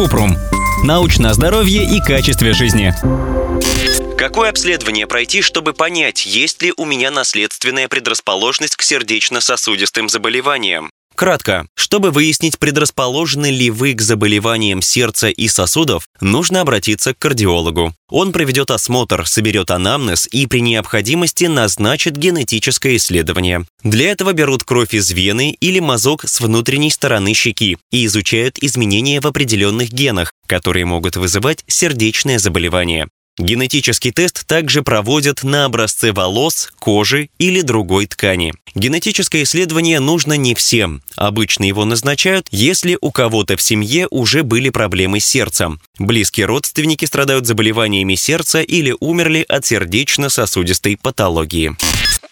Купрум. 0.00 0.34
Научное 0.82 1.34
здоровье 1.34 1.84
и 1.84 2.00
качестве 2.00 2.54
жизни. 2.54 2.94
Какое 4.16 4.48
обследование 4.48 5.06
пройти, 5.06 5.42
чтобы 5.42 5.74
понять, 5.74 6.24
есть 6.24 6.62
ли 6.62 6.72
у 6.78 6.86
меня 6.86 7.10
наследственная 7.10 7.86
предрасположенность 7.86 8.76
к 8.76 8.82
сердечно-сосудистым 8.82 10.08
заболеваниям? 10.08 10.90
Кратко, 11.20 11.66
чтобы 11.74 12.12
выяснить, 12.12 12.58
предрасположены 12.58 13.50
ли 13.50 13.68
вы 13.68 13.92
к 13.92 14.00
заболеваниям 14.00 14.80
сердца 14.80 15.28
и 15.28 15.48
сосудов, 15.48 16.08
нужно 16.22 16.62
обратиться 16.62 17.12
к 17.12 17.18
кардиологу. 17.18 17.94
Он 18.08 18.32
проведет 18.32 18.70
осмотр, 18.70 19.26
соберет 19.26 19.70
анамнез 19.70 20.26
и 20.32 20.46
при 20.46 20.62
необходимости 20.62 21.44
назначит 21.44 22.16
генетическое 22.16 22.96
исследование. 22.96 23.66
Для 23.84 24.12
этого 24.12 24.32
берут 24.32 24.64
кровь 24.64 24.94
из 24.94 25.10
вены 25.10 25.54
или 25.60 25.78
мазок 25.78 26.26
с 26.26 26.40
внутренней 26.40 26.90
стороны 26.90 27.34
щеки 27.34 27.76
и 27.90 28.06
изучают 28.06 28.56
изменения 28.58 29.20
в 29.20 29.26
определенных 29.26 29.92
генах, 29.92 30.32
которые 30.46 30.86
могут 30.86 31.16
вызывать 31.16 31.64
сердечное 31.66 32.38
заболевание. 32.38 33.08
Генетический 33.40 34.12
тест 34.12 34.46
также 34.46 34.82
проводят 34.82 35.42
на 35.42 35.64
образце 35.64 36.12
волос, 36.12 36.70
кожи 36.78 37.30
или 37.38 37.62
другой 37.62 38.04
ткани. 38.04 38.52
Генетическое 38.74 39.44
исследование 39.44 39.98
нужно 39.98 40.34
не 40.34 40.54
всем. 40.54 41.02
Обычно 41.16 41.64
его 41.64 41.86
назначают, 41.86 42.48
если 42.50 42.98
у 43.00 43.10
кого-то 43.10 43.56
в 43.56 43.62
семье 43.62 44.06
уже 44.10 44.42
были 44.42 44.68
проблемы 44.68 45.20
с 45.20 45.24
сердцем. 45.24 45.80
Близкие 45.98 46.44
родственники 46.44 47.06
страдают 47.06 47.46
заболеваниями 47.46 48.14
сердца 48.14 48.60
или 48.60 48.94
умерли 49.00 49.46
от 49.48 49.64
сердечно-сосудистой 49.64 50.98
патологии. 50.98 51.74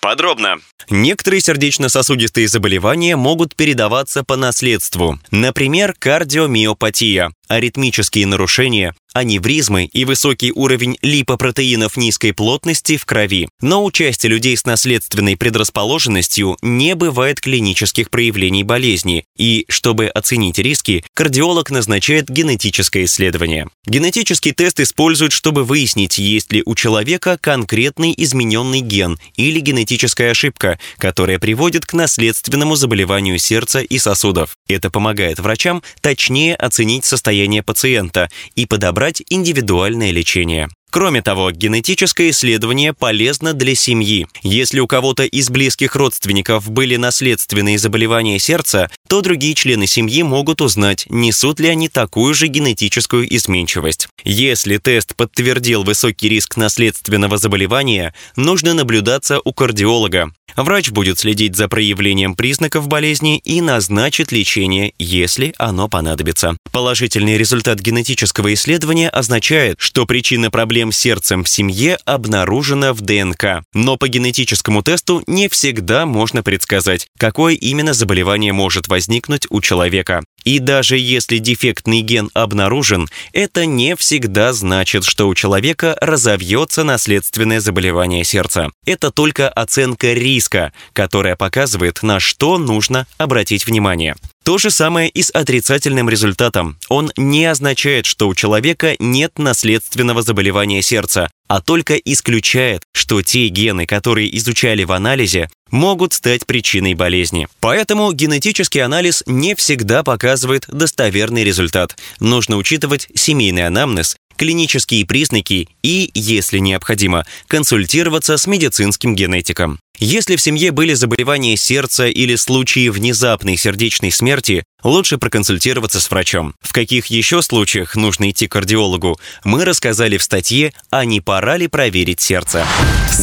Подробно. 0.01 0.59
Некоторые 0.91 1.41
сердечно-сосудистые 1.41 2.49
заболевания 2.49 3.17
могут 3.17 3.57
передаваться 3.57 4.25
по 4.25 4.37
наследству. 4.37 5.19
Например, 5.31 5.95
кардиомиопатия, 5.99 7.33
аритмические 7.49 8.27
нарушения, 8.27 8.95
аневризмы 9.15 9.87
и 9.87 10.05
высокий 10.05 10.53
уровень 10.53 10.99
липопротеинов 11.03 11.97
низкой 11.97 12.33
плотности 12.33 12.97
в 12.97 13.07
крови. 13.07 13.49
Но 13.61 13.85
у 13.85 13.91
части 13.91 14.27
людей 14.27 14.57
с 14.57 14.65
наследственной 14.65 15.37
предрасположенностью 15.37 16.59
не 16.63 16.95
бывает 16.95 17.41
клинических 17.41 18.11
проявлений 18.11 18.65
болезни, 18.65 19.25
и, 19.37 19.65
чтобы 19.69 20.07
оценить 20.07 20.59
риски, 20.59 21.05
кардиолог 21.15 21.71
назначает 21.71 22.29
генетическое 22.29 23.05
исследование. 23.05 23.69
Генетический 23.87 24.53
тест 24.53 24.79
используют, 24.81 25.33
чтобы 25.33 25.65
выяснить, 25.65 26.19
есть 26.19 26.53
ли 26.53 26.63
у 26.67 26.75
человека 26.75 27.39
конкретный 27.41 28.15
измененный 28.17 28.81
ген 28.81 29.19
или 29.37 29.61
генетическая 29.61 30.31
ошибка, 30.33 30.79
которая 30.99 31.39
приводит 31.39 31.87
к 31.87 31.95
наследственному 31.95 32.77
заболеванию 32.77 33.39
сердца 33.39 33.81
и 33.81 33.99
сосудов. 33.99 34.57
Это 34.69 34.91
помогает 34.91 35.39
врачам 35.39 35.83
точнее 36.03 36.55
оценить 36.55 37.05
состояние 37.05 37.38
пациента 37.63 38.29
и 38.55 38.67
подобрать 38.67 39.23
индивидуальное 39.29 40.11
лечение. 40.11 40.69
Кроме 40.91 41.21
того, 41.21 41.51
генетическое 41.51 42.31
исследование 42.31 42.95
полезно 42.95 43.53
для 43.53 43.75
семьи. 43.75 44.27
Если 44.43 44.81
у 44.81 44.87
кого-то 44.87 45.25
из 45.25 45.51
близких 45.51 45.95
родственников 45.95 46.71
были 46.71 46.97
наследственные 46.97 47.79
заболевания 47.79 48.39
сердца, 48.39 48.91
то 49.07 49.21
другие 49.21 49.55
члены 49.55 49.87
семьи 49.87 50.23
могут 50.23 50.63
узнать, 50.63 51.05
несут 51.11 51.61
ли 51.61 51.69
они 51.69 51.89
такую 51.91 52.33
же 52.35 52.47
генетическую 52.47 53.35
изменчивость. 53.37 54.09
Если 54.25 54.79
тест 54.79 55.15
подтвердил 55.15 55.85
высокий 55.85 56.29
риск 56.31 56.57
наследственного 56.57 57.37
заболевания, 57.37 58.15
нужно 58.37 58.73
наблюдаться 58.73 59.41
у 59.45 59.53
кардиолога. 59.53 60.33
Врач 60.57 60.91
будет 60.91 61.19
следить 61.21 61.55
за 61.55 61.69
проявлением 61.69 62.35
признаков 62.35 62.89
болезни 62.89 63.39
и 63.39 63.61
назначит 63.61 64.33
лечение, 64.33 64.93
если 64.99 65.55
оно 65.57 65.89
понадобится. 65.89 66.57
Положительный 66.73 67.39
результат 67.39 67.79
генетического 67.79 68.53
исследования 68.55 69.09
означает, 69.09 69.77
что 69.79 70.05
причина 70.05 70.51
проблем 70.79 70.93
с 70.93 70.97
сердцем 70.99 71.43
в 71.43 71.49
семье 71.49 71.99
обнаружена 72.05 72.93
в 72.93 73.01
ДНК. 73.01 73.65
Но 73.75 73.97
по 73.97 74.07
генетическому 74.07 74.85
тесту 74.85 75.25
не 75.27 75.49
всегда 75.49 76.07
можно 76.07 76.45
предсказать, 76.45 77.09
какое 77.19 77.55
именно 77.55 77.95
заболевание 77.95 78.53
может 78.53 78.87
возникнуть 78.87 79.49
у 79.51 79.61
человека. 79.61 80.23
И 80.45 80.61
даже 80.61 80.97
если 80.97 81.39
дефектный 81.39 82.01
ген 82.03 82.31
обнаружен, 82.33 83.09
это 83.33 83.67
не 83.67 83.97
всегда 83.97 84.53
значит, 84.53 85.03
что 85.03 85.27
у 85.27 85.35
человека 85.35 85.99
разовьется 86.01 86.85
наследственное 86.85 87.59
заболевание 87.59 88.23
сердца. 88.23 88.69
Это 88.87 89.11
только 89.11 89.49
оценка 89.49 90.13
риска, 90.13 90.73
которая 90.93 91.35
показывает, 91.35 92.05
на 92.05 92.21
что 92.21 92.57
нужно 92.57 93.09
обратить 93.19 93.67
внимание. 93.67 94.15
То 94.49 94.57
же 94.57 94.71
самое 94.71 95.11
и 95.11 95.23
с 95.23 95.29
отрицательным 95.29 96.09
результатом. 96.09 96.79
Он 96.89 97.13
не 97.19 97.45
означает, 97.45 98.07
что 98.07 98.29
у 98.29 98.35
человека 98.35 98.97
нет 98.99 99.39
наследственного 99.39 100.23
заболевания 100.23 100.81
сердца, 100.81 101.29
а 101.49 101.61
только 101.61 101.97
исключает, 101.97 102.83
что 102.95 103.21
те 103.21 103.49
гены, 103.49 103.85
которые 103.85 104.35
изучали 104.39 104.85
в 104.85 104.93
анализе, 104.93 105.51
могут 105.71 106.15
стать 106.15 106.47
причиной 106.47 106.95
болезни. 106.95 107.47
Поэтому 107.61 108.11
генетический 108.15 108.83
анализ 108.83 109.23
не 109.27 109.55
всегда 109.55 110.03
показывает 110.03 110.65
достоверный 110.67 111.45
результат. 111.45 111.99
Нужно 112.19 112.57
учитывать 112.57 113.09
семейный 113.15 113.67
анамнез, 113.67 114.17
клинические 114.39 115.05
признаки 115.05 115.69
и, 115.83 116.11
если 116.15 116.59
необходимо, 116.59 117.27
консультироваться 117.47 118.39
с 118.39 118.47
медицинским 118.47 119.15
генетиком. 119.15 119.81
Если 119.99 120.37
в 120.37 120.41
семье 120.41 120.71
были 120.71 120.95
заболевания 120.95 121.57
сердца 121.57 122.07
или 122.07 122.37
случаи 122.37 122.89
внезапной 122.89 123.57
сердечной 123.57 124.13
смерти, 124.13 124.63
лучше 124.85 125.19
проконсультироваться 125.19 126.01
с 126.01 126.09
врачом. 126.11 126.55
В 126.61 126.73
каких 126.73 127.07
еще 127.07 127.43
случаях 127.43 127.97
нужно 127.97 128.31
идти 128.31 128.47
к 128.47 128.53
кардиологу, 128.53 129.19
мы 129.45 129.65
рассказали 129.65 130.17
в 130.17 130.23
статье 130.23 130.73
«А 130.91 131.05
не 131.05 131.21
пора 131.21 131.57
ли 131.57 131.67
проверить 131.67 132.21
сердце?». 132.21 132.65